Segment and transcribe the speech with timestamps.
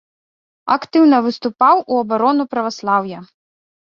[0.75, 3.19] Актыўна выступаў у абарону праваслаўя.